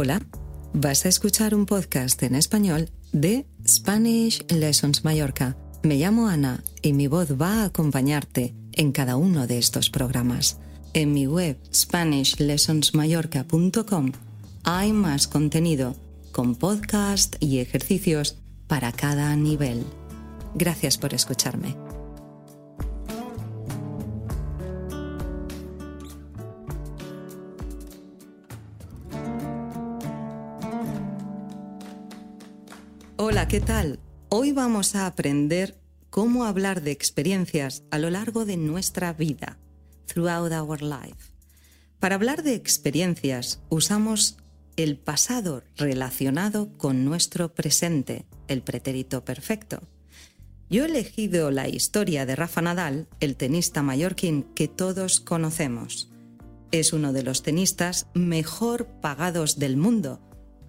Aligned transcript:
Hola, 0.00 0.22
vas 0.72 1.06
a 1.06 1.08
escuchar 1.08 1.56
un 1.56 1.66
podcast 1.66 2.22
en 2.22 2.36
español 2.36 2.88
de 3.10 3.46
Spanish 3.66 4.46
Lessons 4.46 5.04
Mallorca. 5.04 5.56
Me 5.82 5.96
llamo 5.96 6.28
Ana 6.28 6.62
y 6.82 6.92
mi 6.92 7.08
voz 7.08 7.32
va 7.32 7.62
a 7.62 7.64
acompañarte 7.64 8.54
en 8.74 8.92
cada 8.92 9.16
uno 9.16 9.48
de 9.48 9.58
estos 9.58 9.90
programas. 9.90 10.58
En 10.94 11.12
mi 11.12 11.26
web 11.26 11.58
SpanishLessonsMallorca.com 11.74 14.12
hay 14.62 14.92
más 14.92 15.26
contenido 15.26 15.96
con 16.30 16.54
podcast 16.54 17.34
y 17.40 17.58
ejercicios 17.58 18.38
para 18.68 18.92
cada 18.92 19.34
nivel. 19.34 19.82
Gracias 20.54 20.96
por 20.96 21.12
escucharme. 21.12 21.87
Hola, 33.20 33.48
¿qué 33.48 33.60
tal? 33.60 33.98
Hoy 34.28 34.52
vamos 34.52 34.94
a 34.94 35.04
aprender 35.04 35.76
cómo 36.08 36.44
hablar 36.44 36.82
de 36.82 36.92
experiencias 36.92 37.82
a 37.90 37.98
lo 37.98 38.10
largo 38.10 38.44
de 38.44 38.56
nuestra 38.56 39.12
vida, 39.12 39.58
throughout 40.06 40.52
our 40.52 40.80
life. 40.80 41.32
Para 41.98 42.14
hablar 42.14 42.44
de 42.44 42.54
experiencias 42.54 43.60
usamos 43.70 44.36
el 44.76 44.98
pasado 44.98 45.64
relacionado 45.76 46.78
con 46.78 47.04
nuestro 47.04 47.52
presente, 47.52 48.24
el 48.46 48.62
pretérito 48.62 49.24
perfecto. 49.24 49.82
Yo 50.70 50.84
he 50.84 50.86
elegido 50.86 51.50
la 51.50 51.66
historia 51.66 52.24
de 52.24 52.36
Rafa 52.36 52.62
Nadal, 52.62 53.08
el 53.18 53.34
tenista 53.34 53.82
mallorquín 53.82 54.44
que 54.54 54.68
todos 54.68 55.18
conocemos. 55.18 56.08
Es 56.70 56.92
uno 56.92 57.12
de 57.12 57.24
los 57.24 57.42
tenistas 57.42 58.06
mejor 58.14 58.86
pagados 59.00 59.58
del 59.58 59.76
mundo, 59.76 60.20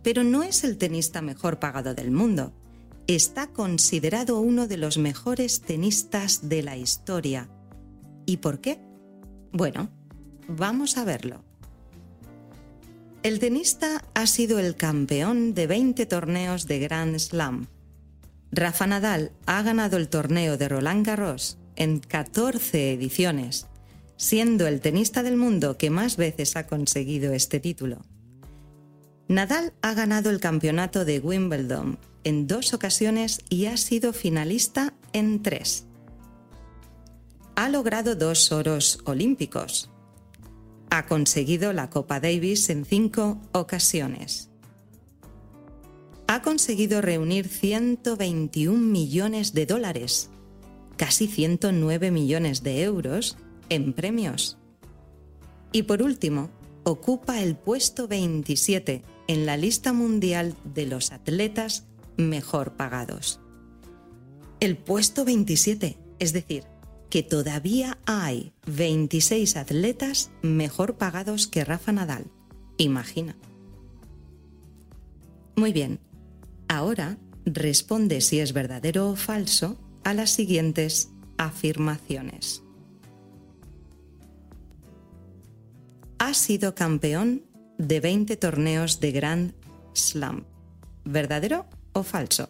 pero 0.03 0.23
no 0.23 0.43
es 0.43 0.63
el 0.63 0.77
tenista 0.77 1.21
mejor 1.21 1.59
pagado 1.59 1.93
del 1.93 2.11
mundo. 2.11 2.53
Está 3.07 3.47
considerado 3.47 4.39
uno 4.39 4.67
de 4.67 4.77
los 4.77 4.97
mejores 4.97 5.61
tenistas 5.61 6.47
de 6.47 6.63
la 6.63 6.77
historia. 6.77 7.49
¿Y 8.25 8.37
por 8.37 8.61
qué? 8.61 8.79
Bueno, 9.51 9.89
vamos 10.47 10.97
a 10.97 11.03
verlo. 11.03 11.43
El 13.23 13.39
tenista 13.39 14.05
ha 14.13 14.27
sido 14.27 14.59
el 14.59 14.75
campeón 14.75 15.53
de 15.53 15.67
20 15.67 16.05
torneos 16.05 16.67
de 16.67 16.79
Grand 16.79 17.17
Slam. 17.17 17.67
Rafa 18.51 18.87
Nadal 18.87 19.31
ha 19.45 19.61
ganado 19.61 19.97
el 19.97 20.07
torneo 20.07 20.57
de 20.57 20.69
Roland 20.69 21.05
Garros 21.05 21.57
en 21.75 21.99
14 21.99 22.93
ediciones, 22.93 23.67
siendo 24.15 24.67
el 24.67 24.79
tenista 24.79 25.21
del 25.21 25.35
mundo 25.35 25.77
que 25.77 25.89
más 25.89 26.15
veces 26.15 26.55
ha 26.55 26.67
conseguido 26.67 27.33
este 27.33 27.59
título. 27.59 28.01
Nadal 29.29 29.73
ha 29.83 29.93
ganado 29.93 30.31
el 30.31 30.39
campeonato 30.39 31.05
de 31.05 31.19
Wimbledon 31.19 31.99
en 32.23 32.47
dos 32.47 32.73
ocasiones 32.73 33.41
y 33.47 33.67
ha 33.67 33.77
sido 33.77 34.11
finalista 34.11 34.95
en 35.13 35.43
tres. 35.43 35.85
Ha 37.55 37.69
logrado 37.69 38.15
dos 38.15 38.51
oros 38.51 38.97
olímpicos. 39.05 39.91
Ha 40.89 41.05
conseguido 41.05 41.73
la 41.73 41.91
Copa 41.91 42.19
Davis 42.19 42.71
en 42.71 42.85
cinco 42.85 43.39
ocasiones. 43.51 44.49
Ha 46.25 46.41
conseguido 46.41 46.99
reunir 46.99 47.47
121 47.47 48.79
millones 48.79 49.53
de 49.53 49.67
dólares, 49.67 50.31
casi 50.97 51.27
109 51.27 52.09
millones 52.09 52.63
de 52.63 52.81
euros, 52.81 53.37
en 53.69 53.93
premios. 53.93 54.57
Y 55.71 55.83
por 55.83 56.01
último, 56.01 56.49
ocupa 56.83 57.41
el 57.41 57.55
puesto 57.55 58.07
27 58.07 59.03
en 59.29 59.45
la 59.45 59.57
lista 59.57 59.93
mundial 59.93 60.55
de 60.63 60.87
los 60.87 61.11
atletas 61.11 61.85
mejor 62.17 62.73
pagados. 62.73 63.39
El 64.59 64.75
puesto 64.75 65.23
27, 65.23 65.99
es 66.17 66.33
decir, 66.33 66.63
que 67.11 67.21
todavía 67.21 67.99
hay 68.07 68.53
26 68.65 69.55
atletas 69.55 70.31
mejor 70.41 70.97
pagados 70.97 71.45
que 71.45 71.63
Rafa 71.63 71.91
Nadal. 71.91 72.25
Imagina. 72.77 73.37
Muy 75.55 75.73
bien, 75.73 75.99
ahora 76.67 77.19
responde 77.45 78.21
si 78.21 78.39
es 78.39 78.51
verdadero 78.51 79.11
o 79.11 79.15
falso 79.15 79.77
a 80.03 80.15
las 80.15 80.31
siguientes 80.31 81.11
afirmaciones. 81.37 82.63
Ha 86.17 86.33
sido 86.33 86.73
campeón 86.73 87.43
de 87.79 88.01
20 88.01 88.35
torneos 88.35 88.99
de 88.99 89.11
Grand 89.11 89.53
Slam. 89.93 90.43
¿Verdadero 91.05 91.65
o 91.93 92.03
falso? 92.03 92.49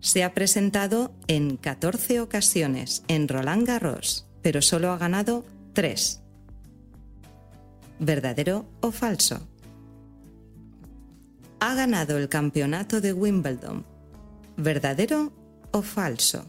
Se 0.00 0.22
ha 0.22 0.34
presentado 0.34 1.12
en 1.26 1.56
14 1.56 2.20
ocasiones 2.20 3.02
en 3.08 3.28
Roland 3.28 3.66
Garros, 3.66 4.26
pero 4.42 4.62
solo 4.62 4.92
ha 4.92 4.98
ganado 4.98 5.44
3. 5.72 6.20
¿Verdadero 7.98 8.66
o 8.80 8.92
falso? 8.92 9.48
Ha 11.60 11.74
ganado 11.74 12.18
el 12.18 12.28
campeonato 12.28 13.00
de 13.00 13.14
Wimbledon. 13.14 13.86
¿Verdadero 14.56 15.32
o 15.70 15.80
falso? 15.82 16.44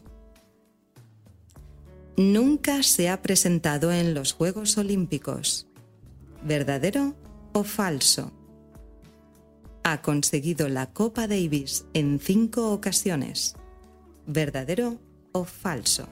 Nunca 2.18 2.82
se 2.82 3.08
ha 3.08 3.22
presentado 3.22 3.92
en 3.92 4.12
los 4.12 4.34
Juegos 4.34 4.76
Olímpicos. 4.76 5.71
¿Verdadero 6.44 7.14
o 7.52 7.62
falso? 7.62 8.32
Ha 9.84 10.02
conseguido 10.02 10.68
la 10.68 10.92
Copa 10.92 11.28
Davis 11.28 11.86
en 11.94 12.18
cinco 12.18 12.72
ocasiones. 12.72 13.54
¿Verdadero 14.26 14.98
o 15.30 15.44
falso? 15.44 16.08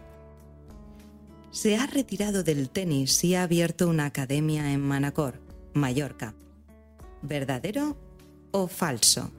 Se 1.50 1.76
ha 1.76 1.86
retirado 1.88 2.44
del 2.44 2.70
tenis 2.70 3.24
y 3.24 3.34
ha 3.34 3.42
abierto 3.42 3.88
una 3.88 4.06
academia 4.06 4.72
en 4.72 4.80
Manacor, 4.80 5.40
Mallorca. 5.74 6.32
¿Verdadero 7.22 7.96
o 8.52 8.68
falso? 8.68 9.32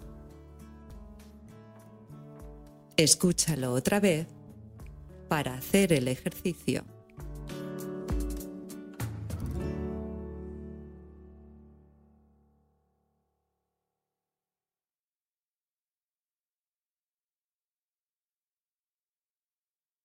Escúchalo 2.97 3.71
otra 3.71 4.01
vez 4.01 4.27
para 5.29 5.53
hacer 5.53 5.93
el 5.93 6.09
ejercicio. 6.09 6.83